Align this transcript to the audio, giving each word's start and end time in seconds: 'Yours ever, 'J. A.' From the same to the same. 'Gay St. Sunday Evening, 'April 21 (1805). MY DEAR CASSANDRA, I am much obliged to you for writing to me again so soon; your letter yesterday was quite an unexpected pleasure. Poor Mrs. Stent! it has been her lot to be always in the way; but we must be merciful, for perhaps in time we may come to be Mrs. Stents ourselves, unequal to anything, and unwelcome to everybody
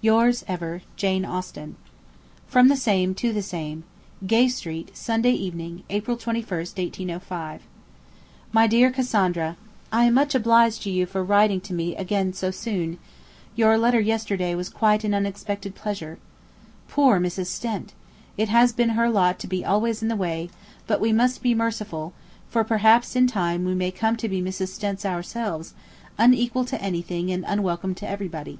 'Yours 0.00 0.42
ever, 0.48 0.80
'J. 0.96 1.22
A.' 1.24 1.44
From 2.46 2.68
the 2.68 2.76
same 2.76 3.14
to 3.16 3.34
the 3.34 3.42
same. 3.42 3.84
'Gay 4.26 4.48
St. 4.48 4.96
Sunday 4.96 5.32
Evening, 5.32 5.82
'April 5.90 6.16
21 6.16 6.56
(1805). 6.60 7.60
MY 8.50 8.66
DEAR 8.66 8.90
CASSANDRA, 8.90 9.58
I 9.92 10.04
am 10.04 10.14
much 10.14 10.34
obliged 10.34 10.82
to 10.84 10.90
you 10.90 11.04
for 11.04 11.22
writing 11.22 11.60
to 11.60 11.74
me 11.74 11.94
again 11.96 12.32
so 12.32 12.50
soon; 12.50 12.96
your 13.54 13.76
letter 13.76 14.00
yesterday 14.00 14.54
was 14.54 14.70
quite 14.70 15.04
an 15.04 15.12
unexpected 15.12 15.74
pleasure. 15.74 16.18
Poor 16.88 17.20
Mrs. 17.20 17.48
Stent! 17.48 17.92
it 18.38 18.48
has 18.48 18.72
been 18.72 18.88
her 18.96 19.10
lot 19.10 19.38
to 19.40 19.46
be 19.46 19.66
always 19.66 20.00
in 20.00 20.08
the 20.08 20.16
way; 20.16 20.48
but 20.86 20.98
we 20.98 21.12
must 21.12 21.42
be 21.42 21.54
merciful, 21.54 22.14
for 22.48 22.64
perhaps 22.64 23.14
in 23.14 23.26
time 23.26 23.66
we 23.66 23.74
may 23.74 23.90
come 23.90 24.16
to 24.16 24.30
be 24.30 24.40
Mrs. 24.40 24.68
Stents 24.68 25.04
ourselves, 25.04 25.74
unequal 26.16 26.64
to 26.64 26.80
anything, 26.82 27.30
and 27.30 27.44
unwelcome 27.46 27.94
to 27.96 28.08
everybody 28.08 28.58